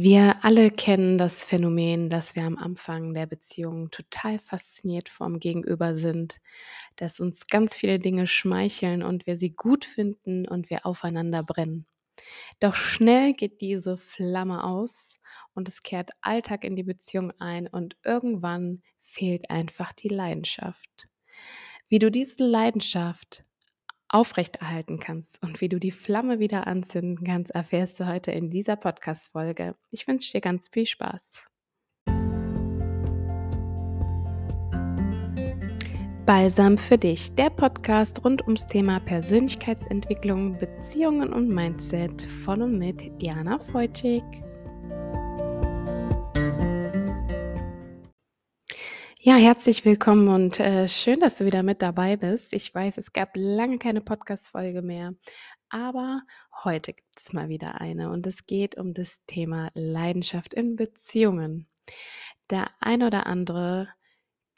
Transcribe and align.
Wir 0.00 0.44
alle 0.44 0.70
kennen 0.70 1.18
das 1.18 1.42
Phänomen, 1.42 2.08
dass 2.08 2.36
wir 2.36 2.44
am 2.44 2.56
Anfang 2.56 3.14
der 3.14 3.26
Beziehung 3.26 3.90
total 3.90 4.38
fasziniert 4.38 5.08
vom 5.08 5.40
Gegenüber 5.40 5.96
sind, 5.96 6.36
dass 6.94 7.18
uns 7.18 7.48
ganz 7.48 7.74
viele 7.74 7.98
Dinge 7.98 8.28
schmeicheln 8.28 9.02
und 9.02 9.26
wir 9.26 9.36
sie 9.36 9.50
gut 9.50 9.84
finden 9.84 10.46
und 10.46 10.70
wir 10.70 10.86
aufeinander 10.86 11.42
brennen. 11.42 11.84
Doch 12.60 12.76
schnell 12.76 13.32
geht 13.32 13.60
diese 13.60 13.96
Flamme 13.96 14.62
aus 14.62 15.18
und 15.54 15.66
es 15.66 15.82
kehrt 15.82 16.12
Alltag 16.20 16.62
in 16.62 16.76
die 16.76 16.84
Beziehung 16.84 17.32
ein 17.40 17.66
und 17.66 17.96
irgendwann 18.04 18.82
fehlt 19.00 19.50
einfach 19.50 19.92
die 19.92 20.10
Leidenschaft. 20.10 21.08
Wie 21.88 21.98
du 21.98 22.08
diese 22.08 22.44
Leidenschaft 22.44 23.44
aufrechterhalten 24.08 24.98
kannst 24.98 25.42
und 25.42 25.60
wie 25.60 25.68
du 25.68 25.78
die 25.78 25.92
Flamme 25.92 26.38
wieder 26.38 26.66
anzünden 26.66 27.26
kannst, 27.26 27.50
erfährst 27.50 28.00
du 28.00 28.06
heute 28.06 28.30
in 28.30 28.50
dieser 28.50 28.76
Podcast-Folge. 28.76 29.74
Ich 29.90 30.08
wünsche 30.08 30.32
dir 30.32 30.40
ganz 30.40 30.68
viel 30.68 30.86
Spaß. 30.86 31.48
Balsam 36.28 36.76
für 36.76 36.98
dich, 36.98 37.34
der 37.36 37.48
Podcast 37.48 38.22
rund 38.22 38.42
ums 38.42 38.66
Thema 38.66 39.00
Persönlichkeitsentwicklung, 39.00 40.58
Beziehungen 40.58 41.32
und 41.32 41.48
Mindset 41.48 42.22
von 42.44 42.60
und 42.60 42.76
mit 42.78 43.22
Diana 43.22 43.58
Feutschig. 43.58 44.22
Ja, 49.28 49.36
herzlich 49.36 49.84
willkommen 49.84 50.28
und 50.28 50.58
äh, 50.58 50.88
schön, 50.88 51.20
dass 51.20 51.36
du 51.36 51.44
wieder 51.44 51.62
mit 51.62 51.82
dabei 51.82 52.16
bist. 52.16 52.54
Ich 52.54 52.74
weiß, 52.74 52.96
es 52.96 53.12
gab 53.12 53.32
lange 53.34 53.76
keine 53.76 54.00
Podcast-Folge 54.00 54.80
mehr, 54.80 55.12
aber 55.68 56.22
heute 56.64 56.94
gibt 56.94 57.10
es 57.14 57.34
mal 57.34 57.50
wieder 57.50 57.78
eine 57.78 58.10
und 58.10 58.26
es 58.26 58.46
geht 58.46 58.78
um 58.78 58.94
das 58.94 59.22
Thema 59.26 59.70
Leidenschaft 59.74 60.54
in 60.54 60.76
Beziehungen. 60.76 61.68
Der 62.48 62.70
ein 62.80 63.02
oder 63.02 63.26
andere 63.26 63.90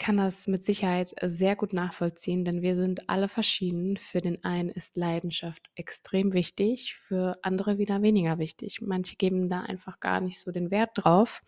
kann 0.01 0.17
das 0.17 0.47
mit 0.47 0.65
Sicherheit 0.65 1.15
sehr 1.21 1.57
gut 1.57 1.75
nachvollziehen, 1.75 2.47
denn 2.47 2.63
wir 2.63 2.75
sind 2.75 3.11
alle 3.11 3.29
verschieden. 3.29 3.99
Für 3.99 4.23
den 4.23 4.43
einen 4.43 4.71
ist 4.71 4.97
Leidenschaft 4.97 5.71
extrem 5.75 6.33
wichtig, 6.33 6.95
für 6.97 7.39
andere 7.43 7.77
wieder 7.77 8.01
weniger 8.01 8.39
wichtig. 8.39 8.81
Manche 8.81 9.17
geben 9.17 9.51
da 9.51 9.61
einfach 9.61 10.01
gar 10.01 10.23
nicht 10.23 10.41
so 10.41 10.53
den 10.53 10.71
Wert 10.71 10.93
drauf, 10.95 11.43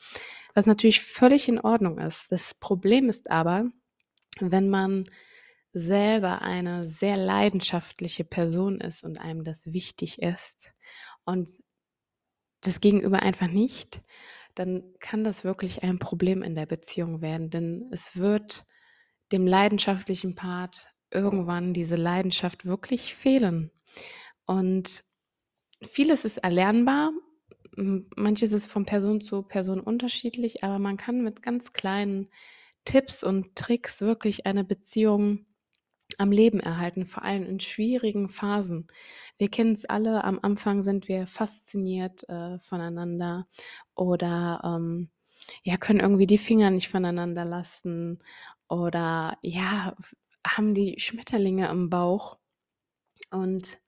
was 0.55 0.67
natürlich 0.67 1.01
völlig 1.01 1.49
in 1.49 1.61
Ordnung 1.61 1.99
ist. 1.99 2.31
Das 2.31 2.53
Problem 2.55 3.09
ist 3.09 3.31
aber, 3.31 3.71
wenn 4.39 4.69
man 4.69 5.09
selber 5.73 6.43
eine 6.43 6.85
sehr 6.85 7.17
leidenschaftliche 7.17 8.25
Person 8.25 8.83
ist 8.83 9.03
und 9.03 9.19
einem 9.19 9.45
das 9.45 9.73
wichtig 9.73 10.21
ist 10.21 10.75
und 11.25 11.49
das 12.61 12.83
Gegenüber 12.83 13.23
einfach 13.23 13.49
nicht, 13.49 14.03
dann 14.55 14.83
kann 15.01 15.25
das 15.25 15.45
wirklich 15.45 15.83
ein 15.83 15.99
Problem 15.99 16.43
in 16.43 16.55
der 16.55 16.67
Beziehung 16.67 17.23
werden, 17.23 17.51
denn 17.51 17.89
es 17.91 18.17
wird 18.17 18.65
dem 19.33 19.47
leidenschaftlichen 19.47 20.35
Part 20.35 20.89
irgendwann 21.11 21.73
diese 21.73 21.97
Leidenschaft 21.97 22.65
wirklich 22.65 23.15
fehlen. 23.15 23.71
Und 24.47 25.05
vieles 25.83 26.25
ist 26.25 26.39
erlernbar, 26.39 27.13
manches 27.77 28.53
ist 28.53 28.67
von 28.67 28.85
Person 28.85 29.21
zu 29.21 29.43
Person 29.43 29.81
unterschiedlich, 29.81 30.63
aber 30.65 30.79
man 30.79 30.97
kann 30.97 31.23
mit 31.23 31.43
ganz 31.43 31.73
kleinen 31.73 32.29
Tipps 32.85 33.23
und 33.23 33.55
Tricks 33.57 34.01
wirklich 34.01 34.47
eine 34.47 34.65
Beziehung 34.65 35.47
am 36.21 36.33
Leben 36.33 36.61
erhalten, 36.61 37.07
vor 37.07 37.23
allem 37.25 37.45
in 37.45 37.61
schwierigen 37.61 38.29
Phasen. 38.29 38.89
Wir 39.39 39.49
kennen 39.49 39.73
es 39.75 39.85
alle, 39.85 40.25
am 40.25 40.39
Anfang 40.43 40.83
sind 40.83 41.09
wir 41.09 41.27
fasziniert 41.27 42.29
äh, 42.29 42.59
voneinander 42.59 43.47
oder 43.95 44.61
ähm, 44.65 45.11
ja, 45.63 45.77
können 45.77 46.01
irgendwie 46.01 46.27
die 46.27 46.39
Finger 46.39 46.71
nicht 46.71 46.89
voneinander 46.89 47.45
lassen 47.45 48.19
oder 48.69 49.39
ja, 49.43 49.97
haben 50.47 50.75
die 50.75 50.97
Schmetterlinge 50.99 51.69
im 51.69 51.91
Bauch 51.91 52.39
und 53.31 53.79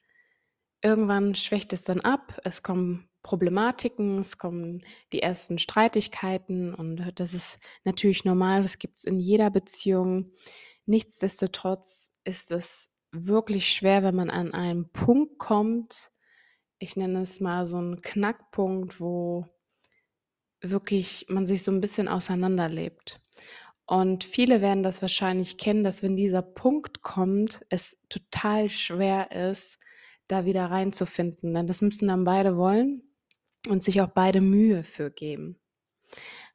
irgendwann 0.83 1.35
schwächt 1.35 1.73
es 1.73 1.85
dann 1.85 2.01
ab, 2.01 2.39
es 2.45 2.63
kommen 2.63 3.09
Problematiken, 3.23 4.19
es 4.19 4.37
kommen 4.39 4.85
die 5.13 5.23
ersten 5.23 5.59
Streitigkeiten 5.59 6.75
und 6.75 7.13
das 7.17 7.33
ist 7.33 7.59
natürlich 7.85 8.25
normal, 8.25 8.63
das 8.63 8.79
gibt 8.79 8.99
es 8.99 9.05
in 9.05 9.19
jeder 9.19 9.51
Beziehung. 9.51 10.33
Nichtsdestotrotz 10.87 12.13
ist 12.25 12.51
es 12.51 12.91
wirklich 13.13 13.73
schwer, 13.73 14.03
wenn 14.03 14.17
man 14.17 14.31
an 14.31 14.53
einen 14.53 14.91
Punkt 14.91 15.39
kommt, 15.39 16.11
ich 16.79 16.97
nenne 16.97 17.23
es 17.23 17.41
mal 17.41 17.67
so 17.67 17.77
einen 17.77 18.03
Knackpunkt, 18.03 19.01
wo 19.01 19.47
wirklich 20.61 21.27
man 21.29 21.47
sich 21.47 21.63
so 21.63 21.71
ein 21.71 21.81
bisschen 21.81 22.09
auseinanderlebt. 22.09 23.21
Und 23.87 24.25
viele 24.25 24.61
werden 24.61 24.83
das 24.83 25.03
wahrscheinlich 25.03 25.59
kennen, 25.59 25.85
dass 25.85 26.03
wenn 26.03 26.17
dieser 26.17 26.43
Punkt 26.43 27.03
kommt, 27.03 27.65
es 27.69 27.99
total 28.09 28.71
schwer 28.71 29.31
ist, 29.31 29.79
da 30.27 30.47
wieder 30.47 30.67
reinzufinden. 30.67 31.53
Denn 31.53 31.67
das 31.67 31.83
müssen 31.83 32.09
dann 32.09 32.25
beide 32.25 32.57
wollen 32.57 33.03
und 33.69 33.83
sich 33.83 34.01
auch 34.01 34.09
beide 34.09 34.41
Mühe 34.41 34.85
für 34.85 35.11
geben. 35.11 35.61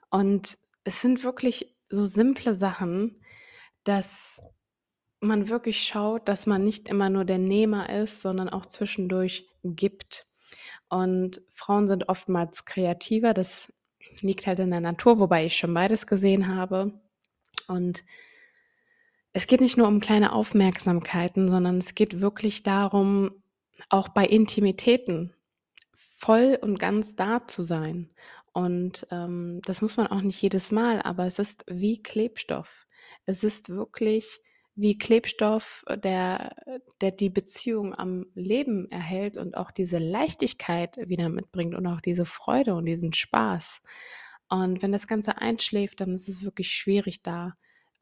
Und 0.09 0.57
es 0.83 1.01
sind 1.01 1.23
wirklich 1.23 1.75
so 1.89 2.05
simple 2.05 2.53
Sachen, 2.55 3.18
dass 3.83 4.41
man 5.21 5.49
wirklich 5.49 5.83
schaut, 5.83 6.27
dass 6.27 6.45
man 6.45 6.63
nicht 6.63 6.87
immer 6.89 7.09
nur 7.09 7.25
der 7.25 7.37
Nehmer 7.37 7.89
ist, 7.89 8.21
sondern 8.21 8.49
auch 8.49 8.65
zwischendurch 8.65 9.47
gibt. 9.63 10.25
Und 10.89 11.41
Frauen 11.49 11.87
sind 11.87 12.09
oftmals 12.09 12.65
kreativer, 12.65 13.33
das 13.33 13.71
liegt 14.21 14.47
halt 14.47 14.59
in 14.59 14.71
der 14.71 14.81
Natur, 14.81 15.19
wobei 15.19 15.45
ich 15.45 15.55
schon 15.55 15.73
beides 15.73 16.07
gesehen 16.07 16.55
habe. 16.55 16.99
Und 17.67 18.03
es 19.33 19.45
geht 19.45 19.61
nicht 19.61 19.77
nur 19.77 19.87
um 19.87 19.99
kleine 19.99 20.33
Aufmerksamkeiten, 20.33 21.49
sondern 21.49 21.77
es 21.77 21.93
geht 21.95 22.19
wirklich 22.19 22.63
darum, 22.63 23.31
auch 23.89 24.09
bei 24.09 24.25
Intimitäten 24.25 25.33
voll 25.93 26.57
und 26.61 26.79
ganz 26.79 27.15
da 27.15 27.45
zu 27.45 27.63
sein. 27.63 28.09
Und 28.53 29.05
ähm, 29.11 29.61
das 29.65 29.81
muss 29.81 29.97
man 29.97 30.07
auch 30.07 30.21
nicht 30.21 30.41
jedes 30.41 30.71
Mal, 30.71 31.01
aber 31.01 31.25
es 31.27 31.39
ist 31.39 31.63
wie 31.67 32.01
Klebstoff. 32.01 32.87
Es 33.25 33.43
ist 33.43 33.69
wirklich 33.69 34.41
wie 34.75 34.97
Klebstoff, 34.97 35.83
äh, 35.87 35.97
der, 35.97 36.55
der 37.01 37.11
die 37.11 37.29
Beziehung 37.29 37.93
am 37.93 38.25
Leben 38.33 38.89
erhält 38.89 39.37
und 39.37 39.57
auch 39.57 39.71
diese 39.71 39.99
Leichtigkeit 39.99 40.97
wieder 41.07 41.29
mitbringt 41.29 41.75
und 41.75 41.85
auch 41.85 42.01
diese 42.01 42.25
Freude 42.25 42.75
und 42.75 42.85
diesen 42.85 43.13
Spaß. 43.13 43.81
Und 44.49 44.81
wenn 44.81 44.91
das 44.91 45.07
Ganze 45.07 45.37
einschläft, 45.37 45.99
dann 46.01 46.13
ist 46.13 46.29
es 46.29 46.43
wirklich 46.43 46.71
schwierig, 46.71 47.21
da 47.21 47.55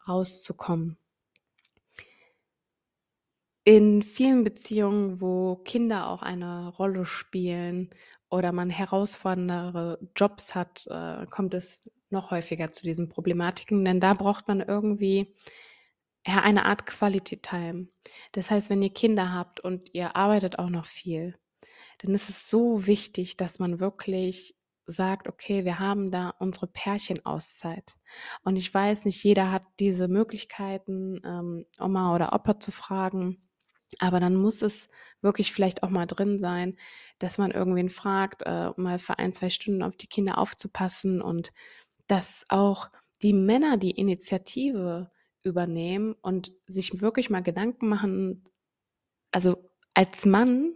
rauszukommen. 0.07 0.97
In 3.63 4.01
vielen 4.01 4.45
Beziehungen, 4.45 5.19
wo 5.19 5.57
Kinder 5.57 6.07
auch 6.07 6.22
eine 6.22 6.69
Rolle 6.69 7.06
spielen 7.06 7.89
oder 8.29 8.53
man 8.53 8.69
herausfordernde 8.69 10.00
Jobs 10.16 10.56
hat, 10.56 10.88
äh, 10.88 11.25
kommt 11.25 11.53
es 11.53 11.89
noch 12.09 12.31
häufiger 12.31 12.72
zu 12.72 12.84
diesen 12.84 13.09
Problematiken, 13.09 13.84
denn 13.85 14.00
da 14.00 14.13
braucht 14.13 14.47
man 14.47 14.62
irgendwie 14.62 15.34
ja, 16.25 16.41
eine 16.41 16.66
Art 16.66 16.85
Quality 16.85 17.38
Time. 17.38 17.88
Das 18.34 18.51
heißt, 18.51 18.69
wenn 18.69 18.81
ihr 18.81 18.94
Kinder 18.94 19.34
habt 19.34 19.59
und 19.59 19.94
ihr 19.94 20.16
arbeitet 20.16 20.59
auch 20.59 20.69
noch 20.69 20.85
viel, 20.85 21.38
dann 22.00 22.13
ist 22.13 22.29
es 22.29 22.50
so 22.50 22.85
wichtig, 22.85 23.38
dass 23.38 23.59
man 23.59 23.79
wirklich 23.79 24.56
sagt, 24.85 25.28
okay, 25.28 25.66
wir 25.66 25.79
haben 25.79 26.12
da 26.12 26.29
unsere 26.40 26.68
Pärchenauszeit. 26.68 27.95
Und 28.44 28.56
ich 28.56 28.74
weiß, 28.74 29.06
nicht 29.06 29.24
jeder 29.24 29.51
hat 29.51 29.63
diese 29.79 30.07
Möglichkeiten, 30.07 31.22
ähm, 31.25 31.66
Oma 31.79 32.16
oder 32.16 32.34
Opa 32.34 32.59
zu 32.59 32.72
fragen. 32.72 33.41
Aber 34.00 34.19
dann 34.19 34.35
muss 34.35 34.62
es 34.62 34.89
wirklich 35.22 35.51
vielleicht 35.53 35.84
auch 35.84 35.89
mal 35.89 36.06
drin 36.06 36.39
sein, 36.39 36.78
dass 37.19 37.38
man 37.38 37.51
irgendwen 37.51 37.89
fragt, 37.89 38.44
äh, 38.45 38.72
mal 38.78 39.00
für 39.00 39.18
ein, 39.18 39.34
zwei 39.34 39.50
Stunden 39.50 39.84
auf 39.84 39.95
die 39.97 40.07
Kinder 40.07 40.38
aufzupassen 40.38 41.21
und 41.21 41.51
dass 42.07 42.45
auch 42.50 42.89
die 43.21 43.33
Männer 43.33 43.77
die 43.77 43.92
Initiative 43.92 45.12
übernehmen 45.44 46.15
und 46.21 46.54
sich 46.68 47.01
wirklich 47.01 47.30
mal 47.30 47.42
Gedanken 47.42 47.89
machen. 47.89 48.44
Also 49.31 49.69
als 49.94 50.25
Mann 50.25 50.74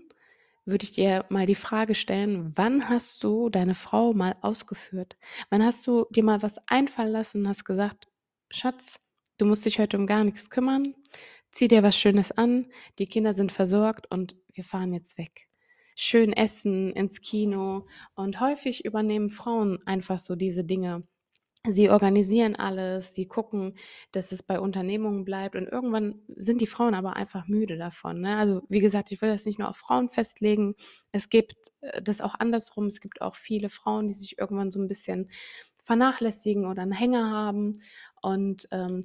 würde 0.65 0.83
ich 0.83 0.91
dir 0.91 1.25
mal 1.29 1.45
die 1.45 1.55
Frage 1.55 1.95
stellen, 1.95 2.53
wann 2.55 2.87
hast 2.89 3.23
du 3.23 3.49
deine 3.49 3.75
Frau 3.75 4.13
mal 4.13 4.35
ausgeführt? 4.41 5.17
Wann 5.49 5.63
hast 5.63 5.85
du 5.87 6.05
dir 6.11 6.23
mal 6.23 6.41
was 6.41 6.57
einfallen 6.67 7.11
lassen 7.11 7.41
und 7.41 7.47
hast 7.47 7.65
gesagt, 7.65 8.07
Schatz, 8.49 8.99
du 9.37 9.45
musst 9.45 9.65
dich 9.65 9.79
heute 9.79 9.97
um 9.97 10.07
gar 10.07 10.23
nichts 10.23 10.49
kümmern, 10.49 10.93
zieh 11.49 11.67
dir 11.67 11.83
was 11.83 11.97
Schönes 11.97 12.31
an, 12.31 12.71
die 12.99 13.07
Kinder 13.07 13.33
sind 13.33 13.51
versorgt 13.51 14.09
und 14.11 14.35
wir 14.53 14.63
fahren 14.63 14.93
jetzt 14.93 15.17
weg. 15.17 15.47
Schön 15.95 16.33
essen, 16.33 16.93
ins 16.93 17.21
Kino 17.21 17.85
und 18.15 18.39
häufig 18.39 18.85
übernehmen 18.85 19.29
Frauen 19.29 19.79
einfach 19.85 20.19
so 20.19 20.35
diese 20.35 20.63
Dinge 20.63 21.03
Sie 21.69 21.91
organisieren 21.91 22.55
alles, 22.55 23.13
sie 23.13 23.27
gucken, 23.27 23.75
dass 24.11 24.31
es 24.31 24.41
bei 24.41 24.59
Unternehmungen 24.59 25.23
bleibt 25.25 25.55
und 25.55 25.67
irgendwann 25.67 26.19
sind 26.35 26.59
die 26.59 26.65
Frauen 26.65 26.95
aber 26.95 27.15
einfach 27.15 27.47
müde 27.47 27.77
davon, 27.77 28.19
ne? 28.21 28.37
Also, 28.37 28.63
wie 28.69 28.79
gesagt, 28.79 29.11
ich 29.11 29.21
will 29.21 29.29
das 29.29 29.45
nicht 29.45 29.59
nur 29.59 29.69
auf 29.69 29.77
Frauen 29.77 30.09
festlegen. 30.09 30.73
Es 31.11 31.29
gibt, 31.29 31.53
äh, 31.81 32.01
das 32.01 32.19
auch 32.19 32.33
andersrum. 32.39 32.87
Es 32.87 32.99
gibt 32.99 33.21
auch 33.21 33.35
viele 33.35 33.69
Frauen, 33.69 34.07
die 34.07 34.15
sich 34.15 34.39
irgendwann 34.39 34.71
so 34.71 34.79
'n 34.79 34.87
bisschen 34.87 35.29
vernachlässigen 35.77 36.65
oder 36.65 36.81
'n 36.81 36.91
Hänger 36.91 37.29
haben 37.29 37.75
und, 38.23 38.67
ähm, 38.71 39.03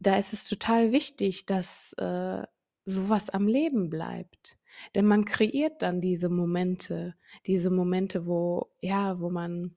da 0.00 0.16
ist 0.18 0.32
es 0.32 0.48
total 0.48 0.90
wichtig, 0.90 1.46
dass, 1.46 1.92
äh, 1.98 2.42
so 2.86 3.08
was 3.08 3.30
am 3.30 3.46
Leben 3.46 3.88
bleibt. 3.88 4.56
Denn 4.96 5.06
man 5.06 5.24
kreiert 5.24 5.80
dann 5.82 6.00
diese 6.00 6.28
Momente 6.28 7.14
diese 7.46 7.70
Momente, 7.70 8.26
wo 8.26 8.70
ja, 8.80 9.20
wo 9.20 9.30
man 9.30 9.76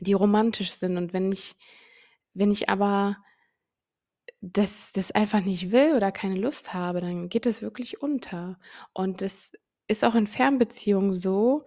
die 0.00 0.12
romantisch 0.12 0.72
sind 0.72 0.96
und 0.96 1.12
wenn 1.12 1.32
ich 1.32 1.56
wenn 2.34 2.50
ich 2.50 2.68
aber 2.68 3.16
das 4.40 4.92
das 4.92 5.12
einfach 5.12 5.40
nicht 5.42 5.72
will 5.72 5.94
oder 5.96 6.12
keine 6.12 6.36
Lust 6.36 6.74
habe, 6.74 7.00
dann 7.00 7.28
geht 7.28 7.46
das 7.46 7.62
wirklich 7.62 8.02
unter. 8.02 8.58
Und 8.92 9.22
es 9.22 9.52
ist 9.88 10.04
auch 10.04 10.14
in 10.14 10.26
Fernbeziehungen 10.26 11.14
so, 11.14 11.64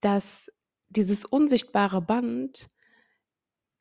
dass 0.00 0.50
dieses 0.88 1.24
unsichtbare 1.24 2.00
Band 2.02 2.68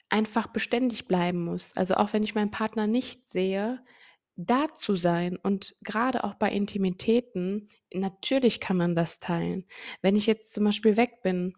einfach 0.10 0.48
beständig 0.48 1.08
bleiben 1.08 1.44
muss. 1.44 1.76
Also, 1.76 1.96
auch 1.96 2.14
wenn 2.14 2.24
ich 2.24 2.36
meinen 2.36 2.52
Partner 2.52 2.88
nicht 2.88 3.28
sehe, 3.28 3.84
da 4.36 4.68
zu 4.74 4.96
sein 4.96 5.38
und 5.38 5.76
grade 5.84 6.24
auch 6.24 6.36
bei 6.36 6.52
Intimitäten, 6.52 7.68
natürlich 7.94 8.60
kann 8.60 8.78
man 8.78 8.96
das 8.96 9.20
teilen. 9.20 9.66
Wenn 10.02 10.16
ich 10.16 10.28
jetzt 10.28 10.54
zum 10.54 10.64
Beispiel 10.66 10.96
weg 10.96 11.22
bin, 11.24 11.56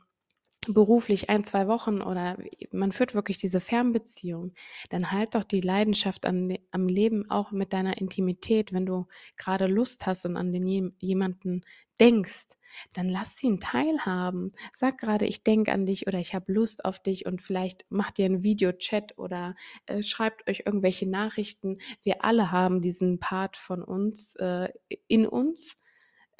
beruflich 0.68 1.30
1, 1.30 1.44
2 1.44 1.68
Wochen 1.68 2.02
oder 2.02 2.38
man 2.72 2.92
führt 2.92 3.16
wirklich 3.16 3.38
diese 3.38 3.60
Fernbeziehung, 3.62 4.54
dann 4.90 5.12
halt 5.12 5.34
doch 5.36 5.44
die 5.44 5.62
Leidenschaft 5.62 6.26
an 6.26 6.58
am 6.72 6.88
Leben 6.88 7.30
auch 7.30 7.52
mit 7.52 7.72
deiner 7.74 7.98
Intimität. 7.98 8.74
Wenn 8.74 8.86
du 8.86 9.08
grade 9.38 9.68
Lust 9.68 10.06
hast 10.06 10.26
und 10.26 10.36
an 10.38 10.52
den 10.52 10.68
jem 10.68 10.94
jemanden 11.00 11.62
denkst, 12.00 12.48
dann 12.94 13.10
lass 13.10 13.42
ihn 13.44 13.60
teilhaben. 13.60 14.52
Sag 14.74 15.00
grade: 15.00 15.26
„Ich 15.26 15.44
denke 15.44 15.72
an 15.72 15.86
dich“ 15.86 16.08
oder 16.08 16.20
„Ich 16.20 16.34
habe 16.36 16.52
Lust 16.52 16.86
auf 16.86 17.00
dich“ 17.00 17.26
und 17.26 17.42
vielleicht 17.42 17.86
macht 17.90 18.20
ihr 18.20 18.26
'n 18.28 18.44
Videochat 18.44 19.18
oder, 19.18 19.56
äh, 19.88 20.04
schreibt 20.04 20.48
euch 20.50 20.64
irgendwelche 20.66 21.10
Nachrichten. 21.10 21.78
Wir 22.04 22.24
alle 22.24 22.52
haben 22.52 22.82
diesen 22.82 23.20
Part 23.20 23.58
von 23.58 23.82
uns, 23.84 24.36
äh, 24.36 24.70
in 25.08 25.26
uns, 25.26 25.76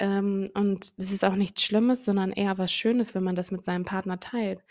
ähm, 0.00 0.50
und 0.54 0.98
das 1.00 1.12
ist 1.12 1.24
auch 1.24 1.36
nichts 1.36 1.62
Schlimmes, 1.62 2.04
sondern 2.04 2.32
eher 2.32 2.58
was 2.58 2.72
Schönes, 2.72 3.14
wenn 3.14 3.24
man 3.24 3.36
das 3.36 3.50
mit 3.52 3.64
seinem 3.64 3.84
Partner 3.84 4.20
teilt. 4.20 4.64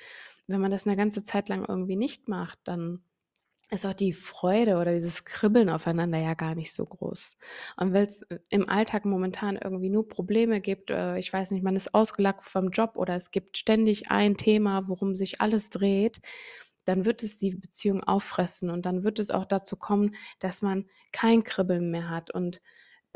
Wenn 0.48 0.62
man 0.62 0.72
das 0.72 0.86
'ne 0.86 0.96
ganze 0.98 1.24
Zeit 1.24 1.50
lang 1.50 1.66
irgendwie 1.68 1.96
nicht 1.98 2.28
macht, 2.30 2.60
dann 2.66 3.04
ist 3.72 3.86
auch 3.86 3.94
die 3.94 4.14
Freude 4.14 4.78
oder 4.78 4.94
dieses 4.94 5.26
Kribbeln 5.26 5.70
aufeinander 5.70 6.18
ja 6.20 6.34
gar 6.36 6.56
nicht 6.56 6.74
so 6.74 6.86
groß. 6.86 7.38
Und 7.78 7.94
weil's, 7.94 8.24
äh, 8.24 8.40
im 8.50 8.70
Alltag 8.70 9.06
momentan 9.06 9.58
irgendwie 9.58 9.90
nur 9.92 10.08
Probleme 10.08 10.62
gibt, 10.62 10.90
äh, 10.92 11.20
ich 11.20 11.32
weiß 11.34 11.52
nicht, 11.52 11.64
man 11.64 11.76
ist 11.76 11.94
ausgelaugt 11.96 12.46
vom 12.46 12.70
Job 12.72 12.98
oder 12.98 13.16
es 13.16 13.32
gibt 13.32 13.58
ständig 13.58 14.12
ein 14.12 14.38
Thema, 14.38 14.88
worum 14.90 15.16
sich 15.16 15.42
alles 15.42 15.70
dreht, 15.72 16.20
dann 16.86 17.06
wird 17.06 17.24
es 17.24 17.38
die 17.38 17.56
Beziehung 17.56 18.04
auffressen 18.04 18.70
und 18.72 18.86
dann 18.86 19.04
wird 19.04 19.20
es 19.20 19.30
auch 19.32 19.46
dazu 19.46 19.76
kommen, 19.78 20.16
dass 20.40 20.62
man 20.64 20.86
kein 21.12 21.44
Kribbeln 21.44 21.92
mehr 21.92 22.10
hat. 22.10 22.32
Und 22.34 22.62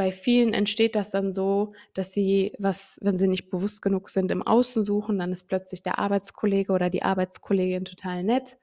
bei 0.03 0.11
vielen 0.11 0.53
entsteht 0.53 0.95
das 0.95 1.11
dann 1.11 1.33
so, 1.33 1.73
dass 1.93 2.11
sie 2.13 2.53
was 2.59 2.99
wenn 3.01 3.17
sie 3.17 3.27
nicht 3.27 3.49
bewusst 3.49 3.81
genug 3.81 4.09
sind, 4.09 4.31
im 4.31 4.43
Außen 4.43 4.85
suchen, 4.85 5.17
dann 5.19 5.31
ist 5.31 5.47
plötzlich 5.47 5.83
der 5.83 5.99
Arbeitskollege 5.99 6.73
oder 6.73 6.89
die 6.89 7.03
Arbeitskollegin 7.03 7.85
total 7.85 8.23
nett, 8.23 8.57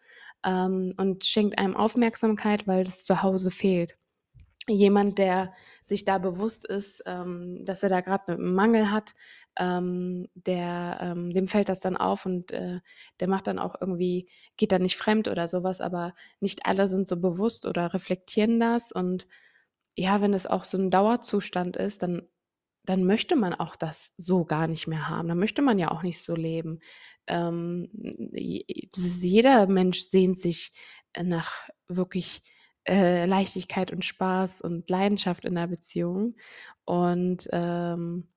ähm, 0.45 0.95
und 0.99 1.25
schenkt 1.25 1.59
einem 1.59 1.77
Aufmerksamkeit, 1.77 2.67
weil 2.67 2.85
das 2.85 3.05
zu 3.05 3.23
Hause 3.23 3.51
fehlt. 3.51 3.97
Jemand, 4.69 5.19
der 5.19 5.53
sich 5.83 6.05
da 6.05 6.19
bewusst 6.19 6.67
ist, 6.67 7.03
ähm, 7.07 7.65
dass 7.65 7.83
er 7.83 7.89
da 7.91 8.01
grad 8.03 8.29
'n 8.31 8.55
Mangel 8.55 8.91
hat, 8.93 9.15
ähm, 9.59 10.29
der 10.35 10.99
ähm, 11.03 11.33
dem 11.33 11.49
fällt 11.49 11.69
das 11.71 11.81
dann 11.81 11.97
auf 11.99 12.27
und, 12.27 12.53
äh, 12.53 12.81
der 13.21 13.29
macht 13.29 13.47
dann 13.49 13.59
auch 13.61 13.77
irgendwie 13.81 14.29
geht 14.59 14.73
dann 14.73 14.83
nicht 14.83 14.97
fremd 14.99 15.29
oder 15.29 15.49
so 15.49 15.65
was, 15.65 15.81
aber 15.81 16.15
nicht 16.41 16.67
alle 16.67 16.89
sind 16.89 17.09
so 17.09 17.17
bewusst 17.19 17.67
oder 17.67 17.95
reflektieren 17.95 18.61
das. 18.61 18.93
Und 18.93 19.27
ja, 20.01 20.21
wenn 20.23 20.35
es 20.35 20.47
auch 20.47 20.65
so 20.65 20.79
'n 20.79 20.91
Dauerzustand 20.91 21.77
ist, 21.77 22.03
dann 22.03 22.23
dann 22.87 23.05
möchte 23.05 23.37
man 23.37 23.55
auch 23.55 23.77
das 23.77 24.13
so 24.17 24.45
gar 24.47 24.67
nicht 24.69 24.87
mehr 24.89 25.09
haben. 25.09 25.29
Dann 25.29 25.39
möchte 25.39 25.63
man 25.63 25.79
ja 25.79 25.91
auch 25.93 26.03
nicht 26.03 26.23
so 26.25 26.35
leben. 26.37 26.81
Ähm, 27.29 27.91
jeder 28.35 29.67
Mensch 29.69 30.03
sehnt 30.05 30.39
sich, 30.39 30.73
äh, 31.15 31.23
nach 31.25 31.69
wirklich, 31.89 32.43
äh, 32.89 33.27
Leichtigkeit 33.27 33.93
und 33.93 34.05
Spaß 34.07 34.63
und 34.63 34.91
Leidenschaft 34.91 35.45
in 35.47 35.55
'ner 35.55 35.69
Beziehung 35.69 36.37
und, 36.87 37.49
ähm 37.53 38.29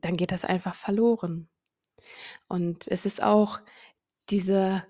dann 0.00 0.16
geht 0.16 0.32
das 0.32 0.44
einfach 0.44 0.74
verloren. 0.74 1.48
Und 2.50 2.88
es 2.88 3.06
ist 3.06 3.22
auch 3.22 3.60
diese 4.30 4.84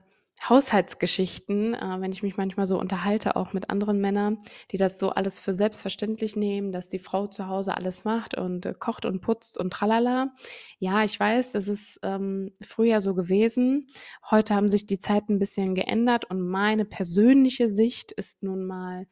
Haushaltsgeschichten, 0.49 1.75
äh, 1.75 2.01
wenn 2.01 2.13
ich 2.13 2.23
mich 2.23 2.37
manchmal 2.37 2.67
so 2.67 2.79
unterhalte, 2.79 3.37
auch 3.37 3.53
mit 3.53 3.71
anderen 3.71 4.01
Männern, 4.01 4.39
die 4.71 4.77
das 4.77 4.99
so 4.99 5.11
alles 5.11 5.39
für 5.39 5.55
selbstverständlich 5.55 6.37
nehmen, 6.37 6.73
dass 6.73 6.89
die 6.91 6.99
Frau 6.99 7.27
zu 7.27 7.49
Hause 7.49 7.77
alles 7.77 8.05
macht 8.05 8.37
und, 8.37 8.67
äh, 8.67 8.75
kocht 8.79 9.05
und 9.07 9.21
putzt 9.21 9.59
und 9.59 9.73
tralala. 9.73 10.33
Ja, 10.79 11.05
ich 11.05 11.19
weiß, 11.19 11.53
das 11.53 11.69
ist, 11.69 12.01
ähm, 12.03 12.51
früher 12.61 13.01
so 13.01 13.15
gewesen. 13.15 13.87
Heute 14.31 14.55
haben 14.55 14.69
sich 14.71 14.87
die 14.87 14.99
Zeiten 14.99 15.35
'n 15.35 15.39
bisschen 15.39 15.75
geändert 15.75 16.25
und 16.31 16.41
meine 16.41 16.85
persönliche 16.85 17.69
Sicht 17.69 18.13
ist 18.13 18.43
nun 18.43 18.67
mal 18.67 19.07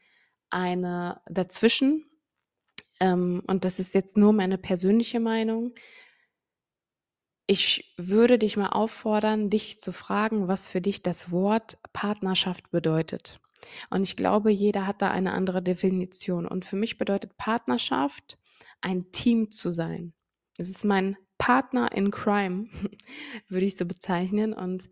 eine 0.51 1.21
dazwischen. 1.31 2.05
Ähm, 3.01 3.43
und 3.49 3.65
das 3.65 3.79
ist 3.81 3.95
jetzt 3.95 4.17
nur 4.17 4.33
meine 4.33 4.59
persönliche 4.59 5.21
Meinung. 5.21 5.73
Ich 7.53 7.93
würde 7.99 8.39
dich 8.39 8.57
mal 8.57 8.71
auffordern, 8.71 9.51
dich 9.51 9.79
zu 9.79 9.93
fragen, 9.93 10.49
was 10.49 10.69
für 10.69 10.81
dich 10.81 11.03
das 11.03 11.31
Wort 11.31 11.77
Partnerschaft 11.93 12.71
bedeutet. 12.71 13.43
Und 13.91 14.05
ich 14.05 14.17
glaube, 14.17 14.51
jeder 14.51 14.87
hat 14.87 15.03
da 15.03 15.11
eine 15.11 15.35
andere 15.35 15.61
Definition. 15.61 16.47
Und 16.47 16.65
für 16.65 16.77
mich 16.77 16.97
bedeutet 16.97 17.37
Partnerschaft, 17.37 18.39
ein 18.81 19.13
Team 19.13 19.51
zu 19.51 19.71
sein. 19.71 20.15
Es 20.57 20.71
ist 20.71 20.87
mein 20.87 21.19
Partner 21.37 21.93
in 21.93 22.11
Crime, 22.11 22.69
würde 23.49 23.67
ich 23.67 23.77
so 23.77 23.85
bezeichnen. 23.85 24.55
Und 24.55 24.89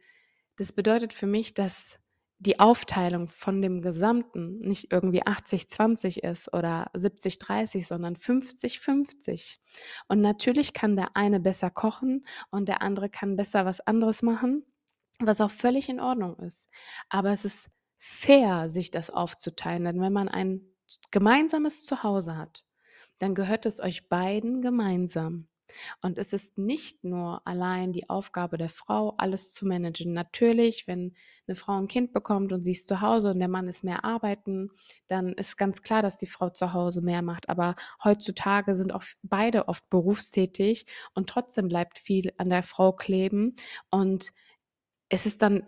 das 0.57 0.71
bedeutet 0.71 1.15
für 1.15 1.27
mich, 1.27 1.55
dass 1.55 1.99
die 2.41 2.59
Aufteilung 2.59 3.29
von 3.29 3.63
dem 3.63 3.83
Gesamten 3.83 4.59
nicht 4.61 4.93
irgendwie 4.93 5.27
80:20 5.27 6.23
ist 6.25 6.53
oder 6.55 6.91
70:30, 6.95 7.87
sondern 7.87 8.17
50:50. 8.17 9.61
Und 10.09 10.23
natürlich 10.23 10.73
kann 10.75 10.97
der 10.97 11.17
eine 11.17 11.41
besser 11.41 11.71
kochen 11.71 12.25
und 12.51 12.69
der 12.69 12.83
andere 12.83 13.11
kann 13.11 13.37
besser 13.37 13.67
was 13.67 13.81
anderes 13.83 14.23
machen, 14.23 14.65
was 15.21 15.41
auch 15.43 15.51
völlig 15.51 15.91
in 15.91 16.01
Ordnung 16.01 16.39
ist. 16.39 16.71
Aber 17.11 17.31
es 17.33 17.45
ist 17.45 17.69
fair, 17.99 18.71
sich 18.71 18.91
das 18.91 19.11
aufzuteilen, 19.11 19.85
denn 19.85 20.01
wenn 20.01 20.13
man 20.15 20.29
ein 20.31 20.63
gemeinsames 21.11 21.85
Zuhause 21.85 22.39
hat, 22.39 22.65
dann 23.19 23.35
gehört 23.35 23.67
es 23.67 23.81
euch 23.81 24.09
beiden 24.09 24.63
gemeinsam. 24.63 25.50
Und 26.03 26.19
es 26.19 26.33
ist 26.33 26.59
nicht 26.59 27.05
nur 27.05 27.47
allein 27.47 27.93
die 27.93 28.09
Aufgabe 28.11 28.59
der 28.59 28.69
Frau, 28.71 29.15
alles 29.19 29.53
zu 29.53 29.67
managen. 29.67 30.13
Natürlich, 30.13 30.87
wenn 30.87 31.15
'ne 31.47 31.55
Frau 31.57 31.79
'n 31.79 31.89
Kind 31.89 32.13
bekommt 32.13 32.53
und 32.53 32.65
sie 32.65 32.73
ist 32.73 32.89
zu 32.89 33.01
Hause 33.01 33.31
und 33.31 33.39
der 33.41 33.49
Mann 33.49 33.69
ist 33.69 33.85
mehr 33.85 34.05
arbeiten, 34.05 34.71
dann 35.09 35.33
ist 35.35 35.57
ganz 35.57 35.83
klar, 35.83 36.03
dass 36.03 36.19
die 36.19 36.27
Frau 36.27 36.51
zu 36.51 36.73
Hause 36.73 37.03
mehr 37.03 37.23
macht. 37.23 37.49
Aber 37.49 37.77
heutzutage 38.05 38.75
sind 38.75 38.93
auch 38.95 39.05
beide 39.23 39.69
oft 39.69 39.89
berufstätig 39.91 40.87
und 41.15 41.29
trotzdem 41.29 41.69
bleibt 41.69 41.99
viel 41.99 42.33
an 42.39 42.51
der 42.51 42.63
Frau 42.63 42.93
kleben. 42.93 43.55
Und 43.91 44.33
es 45.09 45.27
ist 45.27 45.43
dann 45.43 45.65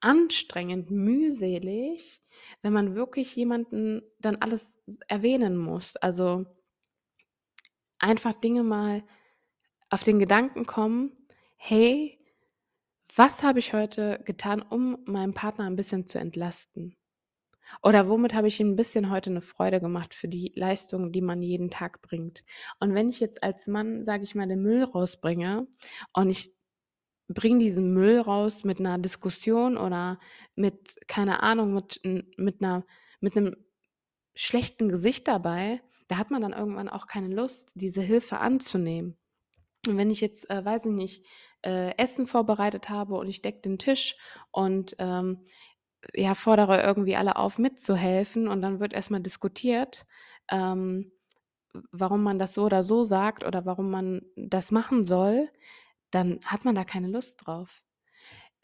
anstrengend, 0.00 0.90
mühselig, 0.90 2.22
wenn 2.62 2.72
man 2.72 2.94
wirklich 2.96 3.36
jemanden 3.36 4.02
dann 4.20 4.36
alles 4.36 4.80
erwähnen 5.08 5.56
muss. 5.56 5.96
Also 5.96 6.46
einfach 7.98 8.34
Dinge 8.34 8.62
mal 8.62 9.02
auf 9.92 10.02
den 10.02 10.18
Gedanken 10.18 10.64
kommen: 10.64 11.12
„Hey, 11.58 12.18
was 13.16 13.42
habe 13.42 13.58
ich 13.60 13.74
heute 13.74 14.20
getan, 14.24 14.62
um 14.62 14.98
meinem 15.06 15.34
Partner 15.34 15.66
'n 15.66 15.76
bisschen 15.76 16.06
zu 16.06 16.18
entlasten? 16.18 16.96
Oder 17.82 18.08
womit 18.08 18.34
habe 18.34 18.48
ich 18.48 18.60
ihm 18.60 18.70
'n 18.72 18.76
bisschen 18.76 19.10
heute 19.10 19.30
'ne 19.30 19.42
Freude 19.42 19.80
gemacht 19.80 20.14
für 20.14 20.28
die 20.28 20.52
Leistung, 20.56 21.12
die 21.12 21.22
man 21.22 21.42
jeden 21.42 21.70
Tag 21.70 22.02
bringt?“ 22.02 22.44
Und 22.80 22.94
wenn 22.94 23.08
ich 23.10 23.20
jetzt 23.20 23.42
als 23.44 23.68
Mann, 23.68 24.04
sage 24.04 24.24
ich 24.24 24.34
mal, 24.34 24.48
den 24.48 24.62
Müll 24.62 24.84
rausbringe 24.84 25.68
und 26.14 26.30
ich 26.30 26.52
bringe 27.28 27.60
diesen 27.60 27.94
Müll 27.94 28.20
raus 28.20 28.64
mit 28.64 28.80
'ner 28.80 28.98
Diskussion 28.98 29.76
oder 29.78 30.20
mit 30.56 30.96
keine 31.08 31.42
Ahnung, 31.42 31.74
mit 31.74 32.00
mit 32.38 32.60
'ner 32.62 32.84
mit 33.20 33.36
'nem 33.36 33.56
schlechten 34.36 34.88
Gesicht 34.90 35.28
dabei, 35.28 35.82
da 36.08 36.18
hat 36.18 36.30
man 36.32 36.42
dann 36.42 36.54
irgendwann 36.54 36.88
auch 36.90 37.06
keine 37.08 37.28
Lust, 37.34 37.72
diese 37.76 38.02
Hilfe 38.02 38.38
anzunehmen. 38.40 39.16
Und 39.86 39.96
wenn 39.96 40.10
ich 40.10 40.20
jetzt, 40.20 40.48
äh, 40.50 40.64
weiß 40.64 40.86
ich 40.86 40.92
nicht, 40.92 41.26
äh, 41.62 41.96
Essen 41.96 42.26
vorbereitet 42.26 42.88
habe 42.88 43.14
und 43.14 43.28
ich 43.28 43.42
decke 43.42 43.60
den 43.62 43.78
Tisch 43.78 44.16
und, 44.50 44.96
ähm 44.98 45.44
ja, 46.14 46.34
fordere 46.34 46.82
irgendwie 46.82 47.16
alle 47.16 47.36
auf, 47.36 47.58
mitzuhelfen 47.58 48.48
und 48.48 48.62
dann 48.62 48.80
wird 48.80 48.92
erstmal 48.92 49.20
diskutiert, 49.20 50.06
ähm, 50.50 51.12
warum 51.92 52.22
man 52.22 52.38
das 52.38 52.54
so 52.54 52.64
oder 52.64 52.82
so 52.84 53.04
sagt 53.04 53.44
oder 53.44 53.66
warum 53.66 53.90
man 53.90 54.22
das 54.36 54.70
machen 54.72 55.06
soll, 55.06 55.50
dann 56.10 56.40
hat 56.44 56.64
man 56.64 56.74
da 56.74 56.84
keine 56.84 57.08
Lust 57.08 57.46
drauf. 57.46 57.82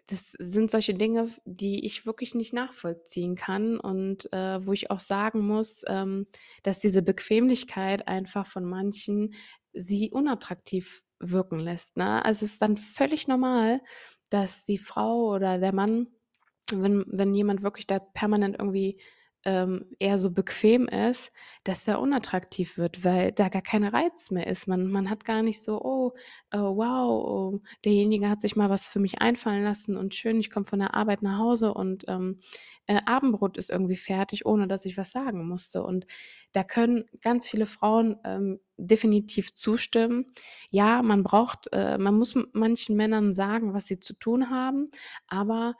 Das 0.06 0.32
sind 0.32 0.70
solche 0.70 0.94
Dinge, 0.94 1.30
die 1.44 1.84
ich 1.84 2.06
wirklich 2.06 2.34
nicht 2.34 2.54
nachvollziehen 2.54 3.34
kann 3.36 3.78
und, 3.78 4.32
äh, 4.32 4.66
wo 4.66 4.72
ich 4.72 4.90
auch 4.90 5.00
sagen 5.00 5.46
muss, 5.46 5.82
ähm, 5.86 6.26
dass 6.62 6.80
diese 6.80 7.02
Bequemlichkeit 7.02 8.08
einfach 8.08 8.46
von 8.46 8.64
manchen 8.64 9.34
sie 9.74 10.10
unattraktiv 10.10 11.02
wirken 11.20 11.60
lässt, 11.60 11.96
ne? 11.96 12.24
Also, 12.24 12.44
es 12.44 12.52
ist 12.52 12.62
dann 12.62 12.76
völlig 12.76 13.28
normal, 13.28 13.80
dass 14.30 14.64
die 14.64 14.78
Frau 14.78 15.28
oder 15.34 15.58
der 15.58 15.74
Mann, 15.74 16.08
wenn 16.72 17.04
wenn 17.08 17.34
jemand 17.34 17.62
wirklich 17.62 17.86
da 17.86 17.98
permanent 17.98 18.56
irgendwie, 18.58 19.00
ähm, 19.48 19.86
eher 19.98 20.18
so 20.18 20.30
bequem 20.30 20.86
ist, 20.88 21.32
dass 21.64 21.84
der 21.84 22.00
unattraktiv 22.00 22.76
wird, 22.76 23.02
weil 23.04 23.32
da 23.32 23.48
gar 23.48 23.62
kein 23.62 23.84
Reiz 23.84 24.30
mehr 24.30 24.46
ist. 24.46 24.68
Man 24.68 24.90
man 24.90 25.08
hat 25.10 25.24
gar 25.24 25.42
nicht 25.42 25.62
so: 25.64 25.80
„Oh, 25.82 26.12
äh, 26.50 26.58
wow, 26.58 27.54
oh, 27.56 27.60
derjenige 27.84 28.28
hat 28.28 28.42
sich 28.42 28.56
mal 28.56 28.68
was 28.70 28.88
für 28.88 29.00
mich 29.00 29.22
einfallen 29.22 29.64
lassen 29.64 29.96
und 29.96 30.14
schön, 30.14 30.40
ich 30.40 30.50
komme 30.50 30.66
von 30.66 30.80
der 30.80 30.94
Arbeit 30.94 31.22
nach 31.22 31.38
Hause 31.38 31.72
und, 31.74 32.04
ähm, 32.08 32.40
äh, 32.86 33.00
Abendbrot 33.06 33.56
ist 33.56 33.70
irgendwie 33.70 33.96
fertig, 33.96 34.46
ohne 34.46 34.68
dass 34.68 34.84
ich 34.84 34.96
was 34.96 35.10
sagen 35.12 35.46
musste.“ 35.48 35.82
Und 35.82 36.06
da 36.52 36.64
können 36.64 37.04
ganz 37.22 37.48
viele 37.48 37.66
Frauen, 37.66 38.16
ähm, 38.24 38.60
definitiv 38.76 39.54
zustimmen. 39.54 40.26
Ja, 40.70 41.02
man 41.02 41.22
braucht 41.24 41.68
äh, 41.72 41.98
man 41.98 42.16
muss 42.16 42.34
manchen 42.52 42.96
Männern 42.96 43.34
sagen, 43.34 43.74
was 43.74 43.86
sie 43.86 43.98
zu 44.00 44.14
tun 44.14 44.50
haben, 44.50 44.88
aber 45.26 45.74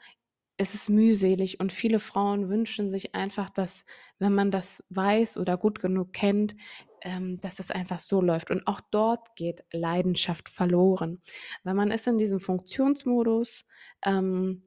es 0.59 0.73
ist 0.73 0.89
mühselig 0.89 1.61
und 1.61 1.71
viele 1.71 1.99
Frauen 1.99 2.49
wünschen 2.49 2.89
sich 2.89 3.15
einfach, 3.15 3.49
dass, 3.49 3.85
wenn 4.19 4.35
man 4.35 4.51
das 4.51 4.83
weiß 4.89 5.37
oder 5.37 5.55
gut 5.57 5.79
genug 5.79 6.11
kennt, 6.11 6.57
ähm, 7.01 7.39
dass 7.39 7.55
das 7.55 7.71
einfach 7.71 7.99
so 7.99 8.21
läuft. 8.21 8.51
Und 8.51 8.67
auch 8.67 8.81
dort 8.91 9.37
geht 9.37 9.63
Leidenschaft 9.71 10.49
verloren, 10.49 11.21
weil 11.63 11.75
man 11.75 11.91
ist 11.91 12.07
in 12.07 12.17
diesem 12.17 12.41
Funktionsmodus, 12.41 13.65
ähm, 14.03 14.63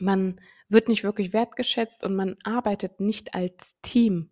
man 0.00 0.38
wird 0.68 0.88
nicht 0.88 1.02
wirklich 1.02 1.32
wertgeschätzt 1.32 2.04
und 2.04 2.14
man 2.14 2.36
arbeitet 2.44 3.00
nicht 3.00 3.34
als 3.34 3.74
Team. 3.80 4.30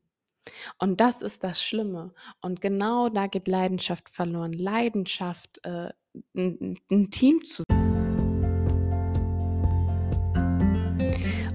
Und 0.79 1.01
das 1.01 1.23
ist 1.23 1.45
das 1.45 1.63
Schlimme. 1.63 2.13
Und 2.43 2.61
genau 2.61 3.09
da 3.09 3.27
geht 3.27 3.49
Leidenschaft 3.49 4.11
verloren. 4.11 4.53
Leidenschaft, 4.53 5.61
äh, 5.65 5.91
'n 6.35 6.79
'n 6.91 7.11
Team 7.11 7.43
zu 7.45 7.65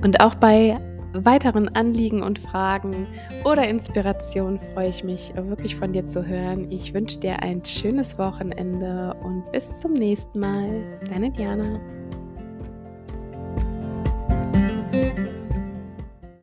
Und 0.05 0.19
auch 0.19 0.35
bei 0.35 0.79
weiteren 1.13 1.67
Anliegen 1.69 2.21
und 2.21 2.38
Fragen 2.38 3.07
oder 3.43 3.67
Inspirationen 3.67 4.59
freue 4.59 4.89
ich 4.89 5.03
mich 5.03 5.33
wirklich 5.35 5.75
von 5.75 5.93
dir 5.93 6.05
zu 6.05 6.24
hören. 6.24 6.69
Ich 6.69 6.93
wünsche 6.93 7.19
dir 7.19 7.41
ein 7.41 7.65
schönes 7.65 8.15
Wochenende 8.19 9.15
und 9.24 9.51
bis 9.51 9.79
zum 9.79 9.93
nächsten 9.93 10.41
Mal. 10.41 11.00
Deine 11.09 11.31
Diana. 11.31 11.81